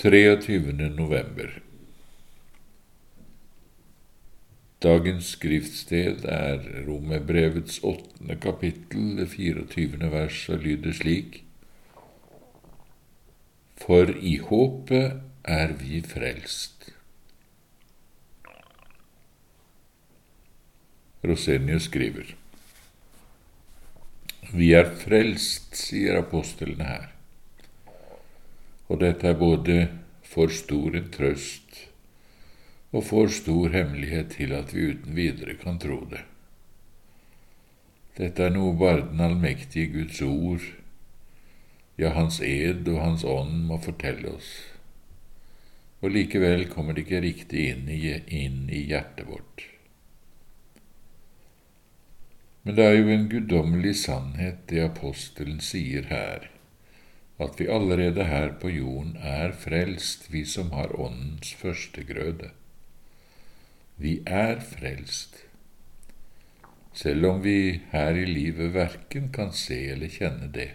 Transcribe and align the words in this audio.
23. 0.00 0.72
november 0.96 1.50
Dagens 4.80 5.34
skriftsted 5.34 6.24
er 6.24 6.62
Romerbrevets 6.86 7.82
åttende 7.84 8.38
kapittel, 8.40 9.18
det 9.18 9.26
24. 9.34 10.00
vers, 10.14 10.38
og 10.48 10.64
lyder 10.64 10.96
slik 10.96 11.42
For 13.84 14.08
i 14.16 14.38
håpet 14.40 15.20
er 15.44 15.76
vi 15.84 16.00
frelst. 16.00 16.88
Rosenius 21.28 21.92
skriver 21.92 22.32
Vi 24.48 24.72
er 24.80 24.94
frelst, 25.04 25.74
sier 25.76 26.24
apostlene 26.24 26.88
her 26.88 27.10
og 28.90 28.98
dette 28.98 29.28
er 29.30 29.38
både 29.38 29.76
for 30.26 30.50
stor 30.50 30.96
en 30.98 31.08
trøst 31.14 31.86
og 32.90 33.04
for 33.06 33.30
stor 33.30 33.70
hemmelighet 33.70 34.34
til 34.34 34.52
at 34.56 34.74
vi 34.74 34.88
uten 34.90 35.14
videre 35.14 35.54
kan 35.60 35.78
tro 35.78 36.00
det. 36.10 36.24
Dette 38.18 38.48
er 38.48 38.54
noe 38.54 38.74
bare 38.74 39.06
den 39.12 39.22
allmektige 39.22 39.92
Guds 39.94 40.18
ord, 40.26 40.66
ja, 42.00 42.10
Hans 42.16 42.40
ed 42.42 42.88
og 42.90 42.98
Hans 42.98 43.22
ånd 43.22 43.62
må 43.70 43.78
fortelle 43.78 44.34
oss, 44.34 44.50
og 46.02 46.16
likevel 46.16 46.66
kommer 46.72 46.96
det 46.96 47.06
ikke 47.06 47.22
riktig 47.22 47.68
inn 47.70 47.86
i, 47.92 48.00
inn 48.26 48.64
i 48.72 48.82
hjertet 48.90 49.28
vårt. 49.30 49.66
Men 52.66 52.76
det 52.76 52.86
er 52.90 52.98
jo 52.98 53.12
en 53.14 53.28
guddommelig 53.30 53.94
sannhet 54.02 54.66
det 54.68 54.82
apostelen 54.90 55.62
sier 55.64 56.10
her 56.10 56.50
at 57.40 57.60
vi 57.60 57.68
allerede 57.72 58.24
her 58.28 58.52
på 58.60 58.68
jorden 58.68 59.16
er 59.16 59.52
frelst, 59.56 60.28
vi 60.32 60.44
som 60.44 60.72
har 60.76 60.92
Åndens 61.00 61.54
førstegrøde. 61.56 62.50
Vi 63.96 64.20
er 64.26 64.60
frelst, 64.60 65.46
selv 66.92 67.26
om 67.26 67.40
vi 67.44 67.80
her 67.92 68.16
i 68.16 68.26
livet 68.28 68.74
verken 68.74 69.30
kan 69.32 69.52
se 69.56 69.78
eller 69.94 70.12
kjenne 70.12 70.50
det. 70.52 70.70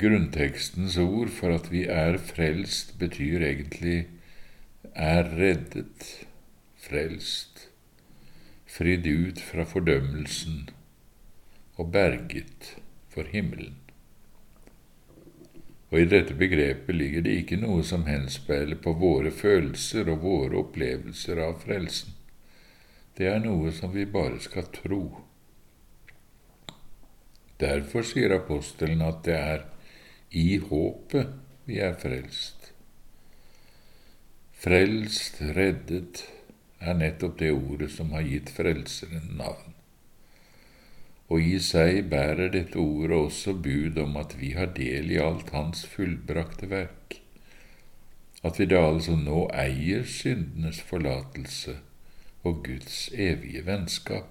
Grunntekstens 0.00 0.96
ord 0.98 1.30
for 1.30 1.54
at 1.54 1.70
vi 1.72 1.84
er 1.84 2.18
frelst, 2.18 2.96
betyr 2.98 3.44
egentlig 3.46 4.06
er 4.94 5.28
reddet, 5.38 6.26
frelst, 6.80 7.68
fridd 8.66 9.06
ut 9.06 9.40
fra 9.40 9.64
fordømmelsen 9.68 10.68
og 11.76 11.92
berget 11.94 12.74
for 13.08 13.30
himmelen. 13.30 13.83
Og 15.94 16.00
i 16.02 16.06
dette 16.10 16.34
begrepet 16.34 16.96
ligger 16.96 17.22
det 17.22 17.32
ikke 17.38 17.56
noe 17.62 17.84
som 17.86 18.02
henspeiler 18.08 18.80
på 18.82 18.96
våre 18.98 19.30
følelser 19.30 20.08
og 20.10 20.24
våre 20.24 20.56
opplevelser 20.64 21.38
av 21.38 21.60
frelsen. 21.62 22.16
Det 23.14 23.28
er 23.30 23.38
noe 23.44 23.70
som 23.70 23.92
vi 23.94 24.02
bare 24.10 24.40
skal 24.42 24.66
tro. 24.74 25.04
Derfor 27.62 28.02
sier 28.02 28.34
apostelen 28.34 29.04
at 29.06 29.22
det 29.28 29.36
er 29.38 29.62
i 30.34 30.58
håpet 30.58 31.30
vi 31.70 31.78
er 31.78 31.94
frelst. 32.02 32.72
Frelst, 34.64 35.38
reddet, 35.54 36.24
er 36.82 36.98
nettopp 36.98 37.38
det 37.38 37.54
ordet 37.54 37.92
som 37.94 38.10
har 38.18 38.26
gitt 38.26 38.50
Frelseren 38.50 39.30
navn 39.38 39.73
og 41.32 41.40
i 41.40 41.56
seg 41.62 42.10
bærer 42.12 42.50
dette 42.52 42.78
ordet 42.80 43.16
også 43.16 43.54
bud 43.64 43.98
om 44.02 44.16
at 44.20 44.36
vi 44.40 44.52
har 44.58 44.74
del 44.76 45.10
i 45.14 45.20
alt 45.20 45.50
Hans 45.56 45.86
fullbrakte 45.88 46.68
verk, 46.70 47.20
at 48.44 48.60
vi 48.60 48.68
da 48.68 48.82
altså 48.90 49.16
nå 49.16 49.46
eier 49.56 50.04
syndenes 50.04 50.82
forlatelse 50.84 51.78
og 52.44 52.60
Guds 52.66 53.08
evige 53.12 53.64
vennskap, 53.66 54.28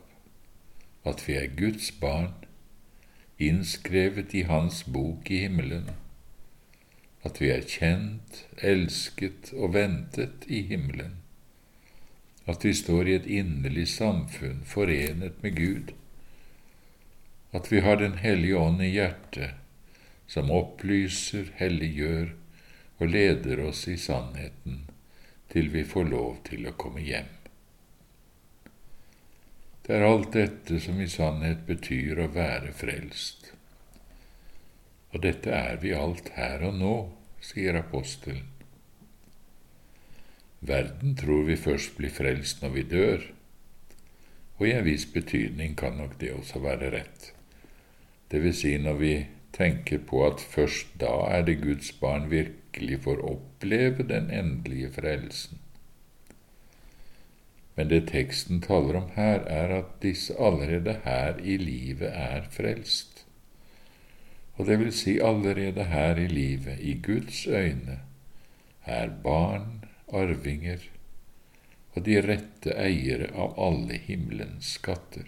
at 1.04 1.24
vi 1.28 1.34
er 1.40 1.56
Guds 1.58 1.90
barn, 1.92 2.36
innskrevet 3.42 4.36
i 4.38 4.46
Hans 4.48 4.84
bok 4.84 5.32
i 5.32 5.42
himmelen, 5.48 5.90
at 7.24 7.42
vi 7.42 7.50
er 7.50 7.66
kjent, 7.66 8.44
elsket 8.62 9.54
og 9.58 9.74
ventet 9.74 10.46
i 10.48 10.62
himmelen, 10.70 11.18
at 12.46 12.64
vi 12.68 12.74
står 12.76 13.08
i 13.08 13.18
et 13.18 13.28
inderlig 13.42 13.88
samfunn 13.88 14.62
forenet 14.68 15.42
med 15.44 15.58
Gud, 15.58 15.94
at 17.54 17.72
vi 17.72 17.80
har 17.80 17.96
Den 17.96 18.14
hellige 18.18 18.58
ånd 18.58 18.82
i 18.82 18.90
hjertet, 18.90 19.52
som 20.28 20.50
opplyser, 20.52 21.52
helliggjør 21.60 22.32
og 22.98 23.10
leder 23.14 23.60
oss 23.68 23.86
i 23.88 23.98
sannheten 23.98 24.88
til 25.54 25.70
vi 25.70 25.84
får 25.86 26.08
lov 26.10 26.40
til 26.48 26.66
å 26.66 26.74
komme 26.74 27.04
hjem. 27.06 27.30
Det 29.86 29.94
er 29.94 30.06
alt 30.08 30.32
dette 30.34 30.80
som 30.82 30.98
i 31.04 31.10
sannhet 31.12 31.68
betyr 31.68 32.24
å 32.24 32.32
være 32.34 32.74
frelst. 32.74 33.52
Og 35.14 35.22
dette 35.22 35.54
er 35.54 35.78
vi 35.84 35.94
alt 35.94 36.34
her 36.34 36.66
og 36.66 36.80
nå, 36.80 36.96
sier 37.44 37.78
apostelen. 37.78 38.50
Verden 40.64 41.14
tror 41.20 41.46
vi 41.46 41.60
først 41.60 42.00
blir 42.00 42.16
frelst 42.16 42.64
når 42.64 42.76
vi 42.80 42.88
dør, 42.96 43.30
og 44.58 44.66
i 44.66 44.74
en 44.74 44.86
viss 44.88 45.06
betydning 45.12 45.78
kan 45.78 46.00
nok 46.00 46.18
det 46.24 46.34
også 46.34 46.64
være 46.64 46.90
rett 46.98 47.34
vil 48.42 48.56
si 48.58 48.78
når 48.82 48.96
vi 48.98 49.14
tenker 49.54 50.02
på 50.10 50.24
at 50.26 50.42
først 50.42 50.96
da 51.02 51.12
er 51.30 51.44
det 51.46 51.62
Guds 51.62 51.92
barn 52.00 52.30
virkelig 52.32 53.04
får 53.06 53.22
oppleve 53.30 54.08
den 54.10 54.32
endelige 54.34 54.90
frelsen. 54.96 55.60
Men 57.76 57.90
det 57.90 58.08
teksten 58.10 58.62
taler 58.62 58.98
om 59.00 59.12
her, 59.16 59.46
er 59.50 59.76
at 59.80 59.94
disse 60.02 60.34
allerede 60.38 61.00
her 61.06 61.38
i 61.42 61.58
livet 61.58 62.10
er 62.10 62.46
frelst. 62.54 63.26
Og 64.58 64.68
det 64.70 64.80
vil 64.80 64.92
si 64.94 65.18
allerede 65.18 65.84
her 65.90 66.18
i 66.22 66.28
livet, 66.28 66.78
i 66.80 66.94
Guds 67.04 67.48
øyne, 67.48 68.00
er 68.86 69.10
barn, 69.24 69.86
arvinger 70.14 70.82
og 71.94 72.06
de 72.06 72.20
rette 72.22 72.74
eiere 72.78 73.30
av 73.38 73.58
alle 73.62 73.98
himmelens 74.06 74.76
skatter. 74.78 75.26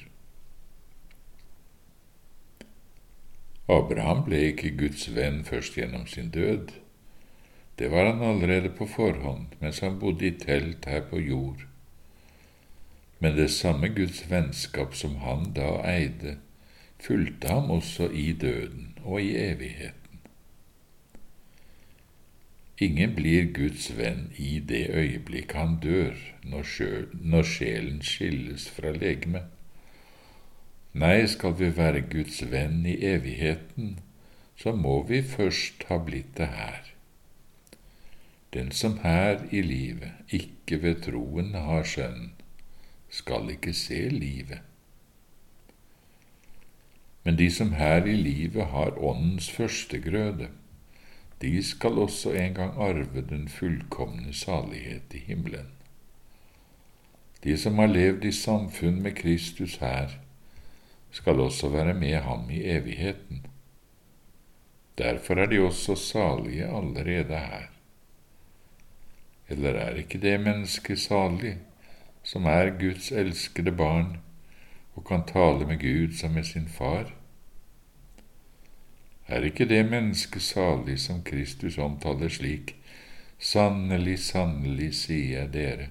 Abraham 3.68 4.24
ble 4.28 4.42
ikke 4.52 4.76
Guds 4.78 5.08
venn 5.16 5.44
først 5.46 5.78
gjennom 5.80 6.06
sin 6.08 6.30
død. 6.30 6.74
Det 7.80 7.92
var 7.92 8.12
han 8.12 8.22
allerede 8.22 8.70
på 8.70 8.86
forhånd 8.86 9.56
mens 9.60 9.80
han 9.80 10.00
bodde 10.00 10.28
i 10.28 10.36
telt 10.40 10.86
her 10.86 11.02
på 11.10 11.20
jord. 11.20 11.66
Men 13.20 13.38
det 13.38 13.50
samme 13.52 13.90
Guds 13.90 14.26
vennskap 14.30 14.96
som 14.96 15.16
han 15.26 15.50
da 15.58 15.80
eide, 15.90 16.38
fulgte 17.02 17.48
ham 17.48 17.72
også 17.72 18.10
i 18.10 18.32
døden 18.34 18.98
og 19.04 19.22
i 19.22 19.36
evigheten. 19.38 20.22
Ingen 22.78 23.16
blir 23.16 23.50
Guds 23.56 23.88
venn 23.98 24.30
i 24.36 24.60
det 24.60 24.90
øyeblikk 24.92 25.54
han 25.56 25.78
dør, 25.84 26.16
når, 26.44 27.44
sjelen 27.44 28.02
skilles 28.04 28.70
fra 28.70 28.92
legemet. 28.92 29.48
Nei, 30.96 31.26
skal 31.28 31.58
vi 31.60 31.68
være 31.76 32.06
Guds 32.08 32.38
venn 32.52 32.86
i 32.88 32.96
evigheten, 33.04 33.98
så 34.56 34.72
må 34.72 35.02
vi 35.04 35.20
først 35.28 35.84
ha 35.90 35.98
blitt 36.00 36.38
det 36.38 36.48
her. 36.48 36.94
Den 38.54 38.72
som 38.72 39.02
her 39.04 39.44
i 39.52 39.62
livet 39.62 40.32
ikke 40.32 40.80
ved 40.82 41.02
troen 41.04 41.52
har 41.52 41.84
skjønn, 41.84 42.32
skal 43.12 43.52
ikke 43.52 43.74
se 43.76 44.08
livet. 44.10 44.64
Men 47.28 47.36
de 47.44 47.52
som 47.52 47.74
her 47.76 48.08
i 48.08 48.16
livet 48.16 48.72
har 48.72 48.96
Åndens 48.96 49.52
førstegrøde, 49.52 50.48
de 51.42 51.64
skal 51.64 52.00
også 52.00 52.32
en 52.40 52.54
gang 52.54 52.78
arve 52.80 53.22
den 53.30 53.50
fullkomne 53.52 54.34
salighet 54.34 55.12
i 55.12 55.26
himmelen. 55.28 55.74
De 57.44 57.58
som 57.58 57.84
har 57.84 57.92
levd 57.92 58.24
i 58.24 58.32
samfunn 58.32 59.02
med 59.02 59.20
Kristus 59.20 59.76
her, 59.84 60.22
skal 61.16 61.40
også 61.40 61.70
være 61.72 61.94
med 61.94 62.18
ham 62.22 62.50
i 62.52 62.60
evigheten. 62.76 63.46
Derfor 64.98 65.40
er 65.40 65.46
de 65.46 65.60
også 65.64 65.96
salige 65.96 66.68
allerede 66.68 67.40
her. 67.40 67.72
Eller 69.50 69.70
er 69.70 69.96
ikke 69.96 70.20
det 70.22 70.40
mennesket 70.40 71.00
salig, 71.00 71.58
som 72.24 72.46
er 72.46 72.74
Guds 72.80 73.12
elskede 73.12 73.72
barn 73.72 74.18
og 74.96 75.06
kan 75.06 75.24
tale 75.28 75.68
med 75.68 75.80
Gud 75.80 76.18
som 76.18 76.32
med 76.32 76.44
sin 76.44 76.68
far? 76.68 77.14
Er 79.28 79.44
ikke 79.44 79.66
det 79.66 79.86
mennesket 79.86 80.42
salig 80.42 81.00
som 81.00 81.24
Kristus 81.24 81.78
omtaler 81.78 82.30
slik, 82.30 82.76
Sannelig, 83.40 84.20
sannelig, 84.20 84.94
sier 84.96 85.42
jeg 85.42 85.54
dere, 85.54 85.88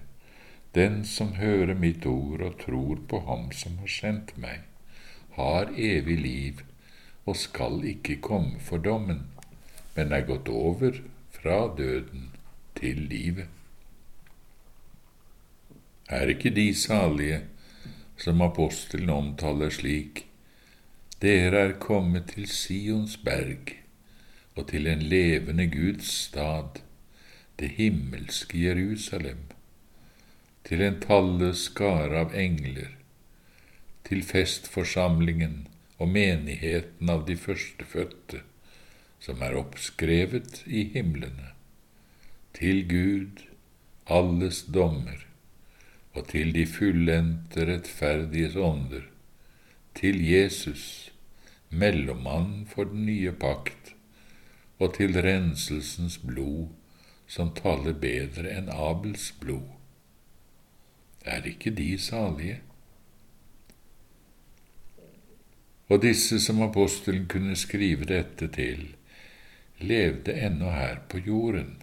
den 0.75 1.03
som 1.05 1.35
hører 1.37 1.75
mitt 1.77 2.07
ord 2.07 2.41
og 2.41 2.57
tror 2.61 3.03
på 3.09 3.21
Ham 3.29 3.51
som 3.53 3.77
har 3.79 3.91
sendt 3.93 4.33
meg, 4.41 4.63
har 5.37 5.73
evig 5.77 6.19
liv 6.21 6.63
og 7.25 7.37
skal 7.41 7.81
ikke 7.89 8.21
komme 8.23 8.61
for 8.61 8.83
dommen, 8.83 9.25
men 9.97 10.13
er 10.13 10.27
gått 10.29 10.49
over 10.49 11.01
fra 11.35 11.59
døden 11.77 12.31
til 12.79 13.07
livet. 13.11 13.49
Er 16.09 16.29
ikke 16.29 16.53
de 16.53 16.69
salige 16.77 17.41
som 18.21 18.43
apostelen 18.45 19.11
omtaler 19.11 19.73
slik, 19.73 20.27
dere 21.23 21.63
er 21.71 21.79
kommet 21.81 22.35
til 22.35 22.47
Sions 22.51 23.17
berg 23.17 23.73
og 24.55 24.69
til 24.69 24.87
en 24.87 25.03
levende 25.03 25.67
Guds 25.71 26.11
stad, 26.27 26.83
det 27.59 27.71
himmelske 27.79 28.61
Jerusalem, 28.67 29.41
til 30.65 30.83
en 30.83 31.01
talle 31.01 31.55
skare 31.59 32.21
av 32.27 32.37
engler, 32.37 32.93
til 34.05 34.23
festforsamlingen 34.27 35.65
og 35.99 36.11
menigheten 36.13 37.11
av 37.11 37.25
de 37.29 37.37
førstefødte, 37.41 38.43
som 39.25 39.43
er 39.43 39.57
oppskrevet 39.57 40.63
i 40.67 40.85
himlene, 40.95 41.53
til 42.55 42.85
Gud, 42.89 43.47
alles 44.07 44.65
dommer, 44.69 45.25
og 46.15 46.29
til 46.31 46.53
de 46.55 46.67
fullendte 46.69 47.65
rettferdiges 47.71 48.57
ånder, 48.57 49.09
til 49.95 50.21
Jesus, 50.27 51.11
mellommann 51.71 52.67
for 52.71 52.91
den 52.91 53.07
nye 53.07 53.33
pakt, 53.33 53.95
og 54.79 54.95
til 54.99 55.17
renselsens 55.23 56.19
blod, 56.19 56.69
som 57.27 57.55
taler 57.57 57.97
bedre 57.97 58.51
enn 58.53 58.69
Abels 58.69 59.31
blod. 59.41 59.71
Er 61.25 61.47
ikke 61.49 61.73
de 61.75 61.95
salige? 61.99 62.61
Og 65.89 66.01
disse 66.01 66.39
som 66.41 66.63
apostelen 66.65 67.27
kunne 67.29 67.57
skrive 67.61 68.07
dette 68.09 68.49
til, 68.49 68.87
levde 69.85 70.33
ennå 70.47 70.71
her 70.73 71.03
på 71.09 71.21
jorden. 71.27 71.75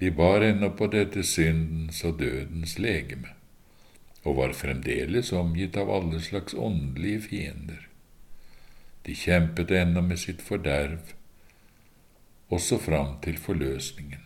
De 0.00 0.10
bar 0.10 0.40
ennå 0.40 0.70
på 0.72 0.88
dette 0.88 1.22
syndens 1.26 2.00
og 2.08 2.18
dødens 2.22 2.78
legeme, 2.80 3.34
og 4.24 4.38
var 4.38 4.56
fremdeles 4.56 5.32
omgitt 5.36 5.76
av 5.76 5.92
alle 5.92 6.20
slags 6.24 6.56
åndelige 6.56 7.26
fiender. 7.28 7.86
De 9.04 9.16
kjempet 9.16 9.70
ennå 9.76 10.00
med 10.04 10.20
sitt 10.20 10.40
forderv, 10.44 11.12
også 12.48 12.80
fram 12.80 13.18
til 13.24 13.36
forløsningen. 13.38 14.24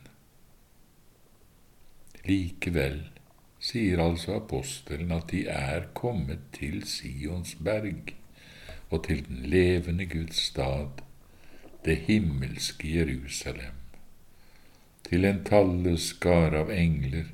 Likevel 2.25 3.03
sier 3.65 4.01
altså 4.03 4.37
apostelen 4.37 5.13
at 5.15 5.31
de 5.33 5.47
er 5.49 5.89
kommet 5.97 6.43
til 6.53 6.83
Sions 6.89 7.55
berg 7.65 8.13
og 8.91 9.07
til 9.07 9.25
den 9.27 9.47
levende 9.51 10.07
Guds 10.07 10.43
stad, 10.51 11.01
det 11.85 11.97
himmelske 12.09 12.93
Jerusalem, 12.99 13.81
til 15.09 15.25
en 15.25 15.41
talløs 15.45 16.13
av 16.25 16.71
engler, 16.73 17.33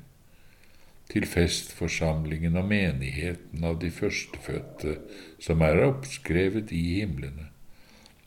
til 1.11 1.27
festforsamlingen 1.27 2.55
og 2.55 2.69
menigheten 2.71 3.63
av 3.67 3.81
de 3.83 3.91
førstefødte 3.91 4.97
som 5.39 5.63
er 5.67 5.83
oppskrevet 5.83 6.71
i 6.71 6.83
himlene, 7.01 7.49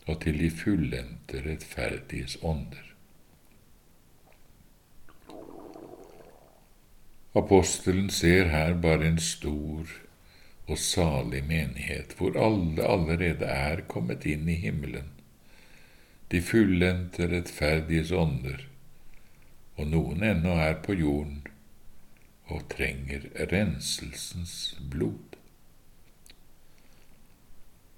og 0.07 0.21
til 0.21 0.39
de 0.39 0.51
fullendte 0.53 1.41
rettferdiges 1.47 2.37
ånder. 2.43 2.94
Apostelen 7.35 8.11
ser 8.15 8.45
her 8.53 8.77
bare 8.79 9.09
en 9.09 9.19
stor 9.19 9.91
og 10.69 10.79
salig 10.79 11.43
menighet, 11.49 12.15
hvor 12.19 12.37
alle 12.39 12.85
allerede 12.87 13.49
er 13.51 13.83
kommet 13.91 14.27
inn 14.27 14.47
i 14.49 14.55
himmelen, 14.63 15.11
de 16.31 16.41
fullendte 16.43 17.27
rettferdiges 17.33 18.13
ånder, 18.15 18.63
og 19.75 19.91
noen 19.91 20.23
ennå 20.23 20.55
er 20.63 20.79
på 20.87 20.95
jorden 20.95 21.43
og 22.55 22.69
trenger 22.71 23.27
renselsens 23.51 24.77
blod. 24.91 25.39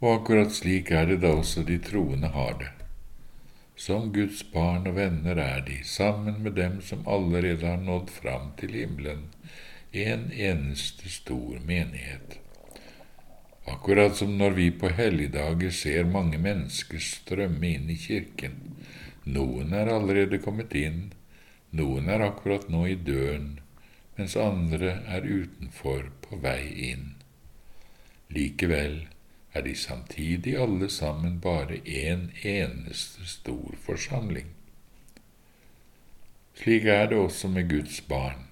Og 0.00 0.10
akkurat 0.14 0.52
slik 0.52 0.90
er 0.96 1.12
det 1.12 1.20
da 1.24 1.36
også 1.36 1.64
de 1.68 1.76
troende 1.82 2.32
har 2.32 2.56
det. 2.60 2.75
Som 3.76 4.12
Guds 4.12 4.40
barn 4.52 4.86
og 4.88 4.96
venner 4.96 5.36
er 5.36 5.60
de, 5.66 5.82
sammen 5.84 6.40
med 6.42 6.54
dem 6.56 6.80
som 6.80 7.04
allerede 7.04 7.66
har 7.66 7.82
nådd 7.82 8.10
fram 8.10 8.54
til 8.56 8.72
himmelen, 8.72 9.26
en 9.92 10.30
eneste 10.32 11.10
stor 11.12 11.60
menighet. 11.68 12.38
Akkurat 13.68 14.16
som 14.16 14.38
når 14.38 14.56
vi 14.56 14.70
på 14.70 14.88
helligdager 14.96 15.70
ser 15.70 16.08
mange 16.08 16.38
mennesker 16.40 17.02
strømme 17.02 17.68
inn 17.68 17.90
i 17.92 17.98
kirken. 18.00 18.56
Noen 19.24 19.74
er 19.76 19.90
allerede 19.92 20.38
kommet 20.40 20.72
inn, 20.78 21.10
noen 21.76 22.08
er 22.08 22.24
akkurat 22.24 22.68
nå 22.72 22.86
i 22.88 22.94
døren, 22.96 23.58
mens 24.16 24.38
andre 24.40 25.02
er 25.04 25.26
utenfor 25.26 26.08
på 26.24 26.40
vei 26.40 26.62
inn. 26.92 27.10
Likevel 28.32 29.02
er 29.56 29.64
de 29.64 29.74
samtidig 29.78 30.56
alle 30.60 30.88
sammen 30.92 31.40
bare 31.40 31.80
en 31.84 32.30
eneste 32.42 33.26
stor 33.28 33.76
forsamling. 33.86 34.52
Slik 36.56 36.84
er 36.84 37.08
det 37.10 37.18
også 37.20 37.48
med 37.52 37.68
Guds 37.70 38.00
barn. 38.08 38.46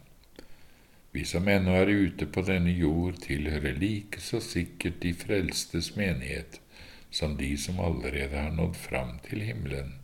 Vi 1.13 1.25
som 1.25 1.49
ennå 1.49 1.77
er 1.79 1.93
ute 1.93 2.27
på 2.27 2.43
denne 2.43 2.73
jord, 2.75 3.21
tilhører 3.23 3.79
like 3.79 4.21
så 4.21 4.41
sikkert 4.43 5.01
de 5.03 5.15
frelstes 5.15 5.95
menighet 5.97 6.61
som 7.11 7.37
de 7.39 7.55
som 7.59 7.79
allerede 7.81 8.35
har 8.37 8.51
nådd 8.51 8.77
fram 8.77 9.19
til 9.29 9.47
himmelen, 9.47 9.95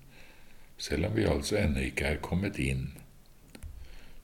selv 0.78 1.10
om 1.10 1.16
vi 1.16 1.26
altså 1.26 1.58
ennå 1.58 1.90
ikke 1.90 2.14
er 2.14 2.22
kommet 2.22 2.58
inn 2.62 2.90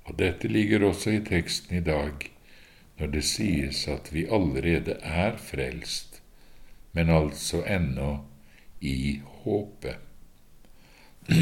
og 0.06 0.18
dette 0.18 0.48
ligger 0.48 0.86
også 0.86 1.16
i 1.16 1.22
teksten 1.26 1.80
i 1.80 1.84
dag, 1.84 2.28
når 2.98 3.12
det 3.12 3.24
sies 3.26 3.82
at 3.90 4.12
vi 4.14 4.26
allerede 4.32 4.98
er 5.02 5.36
frelst, 5.42 6.15
men 6.96 7.12
altså 7.12 7.60
ennå 7.68 8.24
i 8.80 9.20
håpet. 9.44 9.96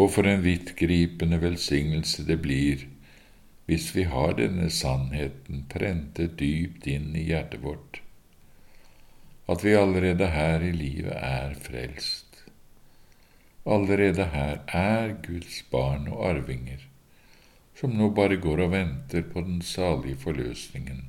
og 0.00 0.10
for 0.14 0.28
en 0.28 0.44
vidtgripende 0.44 1.38
velsignelse 1.42 2.24
det 2.28 2.38
blir 2.44 2.86
hvis 3.66 3.88
vi 3.96 4.04
har 4.06 4.36
denne 4.38 4.68
sannheten 4.70 5.64
prentet 5.72 6.36
dypt 6.38 6.86
inn 6.86 7.16
i 7.18 7.24
hjertet 7.26 7.64
vårt, 7.64 8.00
at 9.50 9.64
vi 9.66 9.74
allerede 9.74 10.26
her 10.30 10.62
i 10.62 10.70
livet 10.74 11.16
er 11.18 11.54
frelst 11.58 12.26
allerede 13.66 14.24
her 14.30 14.60
er 14.68 15.14
Guds 15.26 15.62
barn 15.70 16.06
og 16.08 16.22
arvinger, 16.30 16.86
som 17.76 17.96
nå 17.98 18.10
bare 18.14 18.38
går 18.40 18.62
og 18.66 18.72
venter 18.72 19.26
på 19.32 19.42
den 19.44 19.60
salige 19.62 20.16
forløsningen 20.22 21.02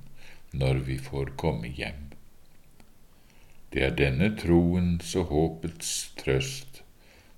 når 0.51 0.83
vi 0.87 0.97
får 0.97 1.33
komme 1.39 1.67
hjem. 1.67 2.03
Det 3.73 3.83
er 3.83 3.97
denne 3.99 4.31
troens 4.39 5.15
og 5.19 5.31
håpets 5.33 5.91
trøst 6.19 6.81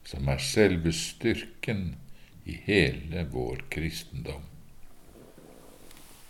som 0.09 0.29
er 0.29 0.41
selve 0.41 0.93
styrken 0.95 1.95
i 2.45 2.55
hele 2.65 3.25
vår 3.33 3.65
kristendom. 3.73 4.45